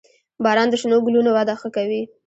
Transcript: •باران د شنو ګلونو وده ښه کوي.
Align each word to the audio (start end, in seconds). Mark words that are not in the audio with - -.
•باران 0.43 0.67
د 0.69 0.73
شنو 0.81 0.97
ګلونو 1.05 1.29
وده 1.33 1.53
ښه 1.61 1.69
کوي. 1.75 2.01